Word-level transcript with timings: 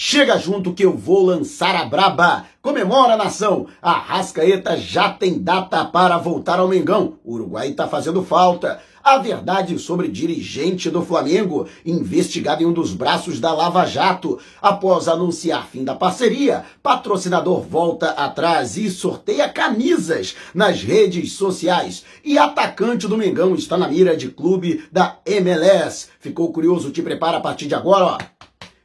Chega 0.00 0.38
junto 0.38 0.72
que 0.74 0.84
eu 0.84 0.96
vou 0.96 1.26
lançar 1.26 1.74
a 1.74 1.84
braba. 1.84 2.44
Comemora, 2.62 3.16
nação! 3.16 3.66
A 3.82 3.90
Rascaeta 3.90 4.76
já 4.76 5.12
tem 5.12 5.42
data 5.42 5.84
para 5.84 6.16
voltar 6.18 6.60
ao 6.60 6.68
Mengão. 6.68 7.14
O 7.24 7.34
Uruguai 7.34 7.70
está 7.70 7.88
fazendo 7.88 8.22
falta. 8.22 8.80
A 9.02 9.18
verdade 9.18 9.76
sobre 9.76 10.06
dirigente 10.06 10.88
do 10.88 11.04
Flamengo, 11.04 11.66
investigado 11.84 12.62
em 12.62 12.66
um 12.66 12.72
dos 12.72 12.94
braços 12.94 13.40
da 13.40 13.52
Lava 13.52 13.84
Jato. 13.86 14.38
Após 14.62 15.08
anunciar 15.08 15.66
fim 15.66 15.82
da 15.82 15.96
parceria, 15.96 16.64
patrocinador 16.80 17.62
volta 17.62 18.10
atrás 18.10 18.76
e 18.76 18.88
sorteia 18.90 19.48
camisas 19.48 20.36
nas 20.54 20.80
redes 20.80 21.32
sociais. 21.32 22.04
E 22.24 22.38
atacante 22.38 23.08
do 23.08 23.18
Mengão 23.18 23.52
está 23.56 23.76
na 23.76 23.88
mira 23.88 24.16
de 24.16 24.28
clube 24.28 24.84
da 24.92 25.16
MLS. 25.26 26.06
Ficou 26.20 26.52
curioso? 26.52 26.92
Te 26.92 27.02
prepara 27.02 27.38
a 27.38 27.40
partir 27.40 27.66
de 27.66 27.74
agora, 27.74 28.04
ó. 28.04 28.37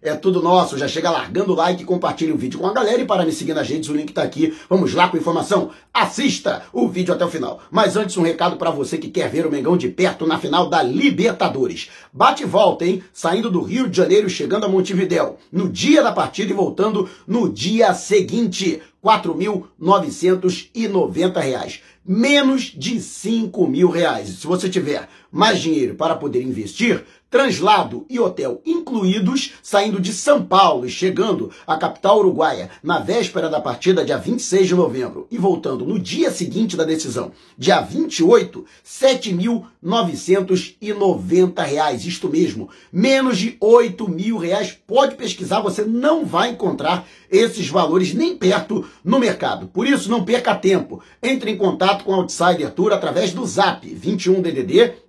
É 0.03 0.13
tudo 0.15 0.41
nosso. 0.41 0.77
Já 0.77 0.85
chega 0.85 1.09
largando 1.09 1.53
o 1.53 1.55
like, 1.55 1.85
compartilha 1.85 2.33
o 2.33 2.37
vídeo 2.37 2.59
com 2.59 2.67
a 2.67 2.73
galera 2.73 3.01
e 3.01 3.05
para 3.05 3.25
me 3.25 3.31
seguir 3.31 3.53
nas 3.53 3.69
redes, 3.69 3.87
o 3.87 3.95
link 3.95 4.11
tá 4.11 4.21
aqui. 4.21 4.53
Vamos 4.69 4.93
lá 4.93 5.07
com 5.07 5.15
informação. 5.15 5.69
Assista 5.93 6.63
o 6.73 6.89
vídeo 6.89 7.13
até 7.13 7.23
o 7.23 7.29
final. 7.29 7.61
Mas 7.71 7.95
antes, 7.95 8.17
um 8.17 8.21
recado 8.21 8.57
para 8.57 8.69
você 8.69 8.97
que 8.97 9.07
quer 9.07 9.29
ver 9.29 9.47
o 9.47 9.51
Mengão 9.51 9.77
de 9.77 9.87
perto 9.87 10.27
na 10.27 10.37
final 10.37 10.69
da 10.69 10.83
Libertadores. 10.83 11.89
Bate 12.11 12.43
e 12.43 12.45
volta, 12.45 12.85
hein? 12.85 13.01
Saindo 13.13 13.49
do 13.49 13.61
Rio 13.61 13.89
de 13.89 13.95
Janeiro, 13.95 14.29
chegando 14.29 14.65
a 14.65 14.69
Montevidéu. 14.69 15.37
No 15.49 15.69
dia 15.69 16.03
da 16.03 16.11
partida 16.11 16.51
e 16.51 16.55
voltando 16.55 17.09
no 17.25 17.49
dia 17.49 17.93
seguinte. 17.93 18.81
R$ 19.01 19.09
4.990. 19.21 21.79
Menos 22.05 22.63
de 22.63 22.99
5 22.99 23.65
mil 23.67 23.89
reais. 23.89 24.27
Se 24.29 24.45
você 24.47 24.69
tiver 24.69 25.07
mais 25.31 25.61
dinheiro 25.61 25.95
para 25.95 26.15
poder 26.15 26.41
investir, 26.41 27.05
translado 27.33 28.05
e 28.07 28.19
hotel 28.19 28.61
incluídos, 28.63 29.53
saindo 29.63 29.99
de 29.99 30.13
São 30.13 30.45
Paulo 30.45 30.85
e 30.85 30.89
chegando 30.89 31.49
à 31.65 31.75
capital 31.75 32.19
uruguaia 32.19 32.69
na 32.83 32.99
véspera 32.99 33.49
da 33.49 33.59
partida, 33.59 34.05
dia 34.05 34.19
26 34.19 34.67
de 34.67 34.75
novembro, 34.75 35.25
e 35.31 35.37
voltando 35.39 35.83
no 35.83 35.97
dia 35.97 36.29
seguinte 36.29 36.77
da 36.77 36.83
decisão, 36.83 37.31
dia 37.57 37.81
28, 37.81 38.63
7.990 38.85 41.65
reais, 41.65 42.05
isto 42.05 42.29
mesmo, 42.29 42.69
menos 42.91 43.39
de 43.39 43.57
8 43.59 44.07
mil 44.07 44.37
reais. 44.37 44.77
Pode 44.85 45.15
pesquisar, 45.15 45.59
você 45.59 45.83
não 45.83 46.27
vai 46.27 46.51
encontrar 46.51 47.07
esses 47.31 47.67
valores 47.67 48.13
nem 48.13 48.37
perto 48.37 48.87
no 49.03 49.17
mercado. 49.17 49.65
Por 49.65 49.87
isso, 49.87 50.07
não 50.07 50.23
perca 50.23 50.53
tempo. 50.53 51.01
Entre 51.21 51.49
em 51.49 51.57
contato 51.57 52.05
com 52.05 52.13
a 52.13 52.17
Outsider 52.17 52.69
Tour 52.69 52.93
através 52.93 53.33
do 53.33 53.43
Zap 53.43 53.87
21 53.87 54.39
DDD 54.39 55.01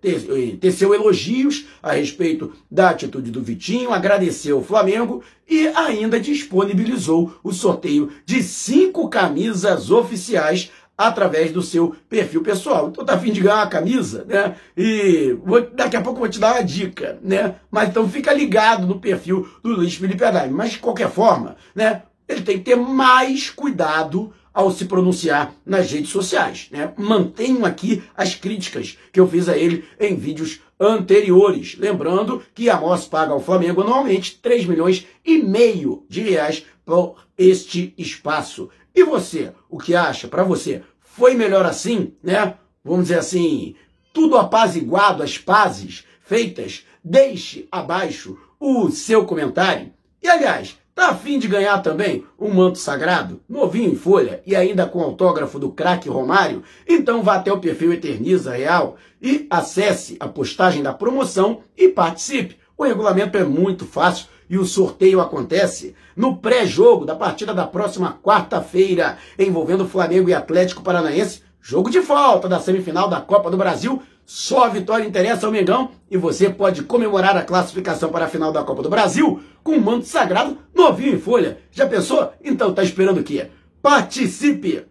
teceu 0.59 0.93
elogios 0.93 1.65
a 1.83 1.91
respeito 1.91 2.53
da 2.69 2.91
atitude 2.91 3.31
do 3.31 3.41
Vitinho, 3.41 3.91
agradeceu 3.91 4.59
o 4.59 4.63
Flamengo 4.63 5.21
e 5.49 5.67
ainda 5.67 6.19
disponibilizou 6.19 7.33
o 7.43 7.51
sorteio 7.51 8.11
de 8.25 8.41
cinco 8.41 9.09
camisas 9.09 9.91
oficiais 9.91 10.71
através 10.97 11.51
do 11.51 11.61
seu 11.61 11.95
perfil 12.07 12.43
pessoal. 12.43 12.89
Então 12.89 13.03
tá 13.03 13.15
afim 13.15 13.31
de 13.31 13.41
ganhar 13.41 13.55
uma 13.55 13.67
camisa, 13.67 14.23
né? 14.25 14.55
E 14.77 15.35
vou, 15.43 15.61
daqui 15.61 15.97
a 15.97 16.01
pouco 16.01 16.19
vou 16.19 16.29
te 16.29 16.39
dar 16.39 16.53
uma 16.53 16.63
dica, 16.63 17.17
né? 17.23 17.55
Mas 17.71 17.89
então 17.89 18.07
fica 18.07 18.31
ligado 18.31 18.85
no 18.85 18.99
perfil 18.99 19.49
do 19.63 19.69
Luiz 19.69 19.95
Felipe 19.95 20.23
Haddad. 20.23 20.53
Mas 20.53 20.71
de 20.71 20.79
qualquer 20.79 21.09
forma, 21.09 21.55
né? 21.73 22.03
Ele 22.31 22.41
tem 22.41 22.57
que 22.57 22.65
ter 22.65 22.75
mais 22.75 23.49
cuidado 23.49 24.33
ao 24.53 24.71
se 24.71 24.85
pronunciar 24.85 25.53
nas 25.65 25.91
redes 25.91 26.09
sociais. 26.09 26.67
Né? 26.71 26.93
Mantenho 26.97 27.65
aqui 27.65 28.03
as 28.15 28.35
críticas 28.35 28.97
que 29.11 29.19
eu 29.19 29.27
fiz 29.27 29.47
a 29.47 29.57
ele 29.57 29.85
em 29.99 30.15
vídeos 30.15 30.61
anteriores. 30.79 31.77
Lembrando 31.77 32.43
que 32.53 32.69
a 32.69 32.79
MOS 32.79 33.05
paga 33.05 33.33
ao 33.33 33.41
Flamengo 33.41 33.81
anualmente 33.81 34.39
3 34.41 34.65
milhões 34.65 35.05
e 35.23 35.37
meio 35.37 36.05
de 36.09 36.21
reais 36.21 36.65
por 36.85 37.15
este 37.37 37.93
espaço. 37.97 38.69
E 38.93 39.03
você, 39.03 39.53
o 39.69 39.77
que 39.77 39.95
acha? 39.95 40.27
Para 40.27 40.43
você, 40.43 40.81
foi 40.99 41.33
melhor 41.33 41.65
assim, 41.65 42.13
né? 42.21 42.55
Vamos 42.83 43.03
dizer 43.03 43.19
assim, 43.19 43.75
tudo 44.11 44.37
apaziguado, 44.37 45.23
as 45.23 45.37
pazes 45.37 46.03
feitas? 46.23 46.85
Deixe 47.03 47.67
abaixo 47.71 48.37
o 48.59 48.89
seu 48.89 49.25
comentário. 49.25 49.93
E 50.21 50.27
aliás, 50.27 50.77
Tá 50.93 51.09
afim 51.09 51.39
de 51.39 51.47
ganhar 51.47 51.77
também 51.79 52.25
um 52.37 52.53
manto 52.53 52.77
sagrado, 52.77 53.41
novinho 53.47 53.91
em 53.91 53.95
folha 53.95 54.41
e 54.45 54.55
ainda 54.55 54.85
com 54.85 55.01
autógrafo 55.01 55.57
do 55.57 55.71
craque 55.71 56.09
Romário? 56.09 56.63
Então 56.87 57.23
vá 57.23 57.35
até 57.35 57.51
o 57.51 57.59
perfil 57.59 57.93
Eterniza 57.93 58.51
Real 58.51 58.97
e 59.21 59.47
acesse 59.49 60.17
a 60.19 60.27
postagem 60.27 60.83
da 60.83 60.91
promoção 60.91 61.61
e 61.77 61.87
participe. 61.87 62.57
O 62.77 62.83
regulamento 62.83 63.37
é 63.37 63.43
muito 63.43 63.85
fácil 63.85 64.27
e 64.49 64.57
o 64.57 64.65
sorteio 64.65 65.21
acontece 65.21 65.95
no 66.13 66.35
pré-jogo 66.35 67.05
da 67.05 67.15
partida 67.15 67.53
da 67.53 67.65
próxima 67.65 68.19
quarta-feira, 68.21 69.17
envolvendo 69.39 69.87
Flamengo 69.87 70.29
e 70.29 70.33
Atlético 70.33 70.83
Paranaense, 70.83 71.41
jogo 71.61 71.89
de 71.89 72.01
volta 72.01 72.49
da 72.49 72.59
semifinal 72.59 73.07
da 73.07 73.21
Copa 73.21 73.49
do 73.49 73.55
Brasil 73.55 74.01
só 74.33 74.63
a 74.63 74.69
vitória 74.69 75.05
interessa 75.05 75.45
ao 75.45 75.51
Mengão 75.51 75.91
e 76.09 76.15
você 76.15 76.49
pode 76.49 76.83
comemorar 76.83 77.35
a 77.35 77.43
classificação 77.43 78.09
para 78.09 78.23
a 78.23 78.29
final 78.29 78.49
da 78.49 78.63
Copa 78.63 78.81
do 78.81 78.89
Brasil 78.89 79.43
com 79.61 79.73
um 79.73 79.81
manto 79.81 80.05
sagrado 80.05 80.57
novinho 80.73 81.15
em 81.15 81.19
folha. 81.19 81.57
Já 81.69 81.85
pensou? 81.85 82.31
Então 82.41 82.73
tá 82.73 82.81
esperando 82.81 83.19
o 83.19 83.23
quê? 83.25 83.49
Participe! 83.81 84.85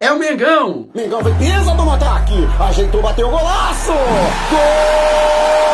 é 0.00 0.12
o 0.12 0.18
Mengão! 0.18 0.88
Mengão 0.94 1.22
vem 1.22 1.36
pisa 1.38 1.74
no 1.74 1.90
ataque, 1.90 2.34
ajeitou, 2.60 3.02
bateu 3.02 3.26
o 3.26 3.30
golaço! 3.30 3.92
Gol! 4.50 5.67